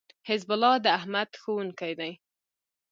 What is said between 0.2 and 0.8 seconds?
حزب الله